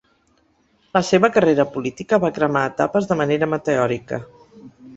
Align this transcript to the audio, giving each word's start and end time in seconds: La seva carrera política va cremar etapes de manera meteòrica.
La 0.97 1.01
seva 1.09 1.29
carrera 1.35 1.65
política 1.75 2.19
va 2.25 2.33
cremar 2.39 2.65
etapes 2.73 3.11
de 3.13 3.21
manera 3.23 3.51
meteòrica. 3.55 4.21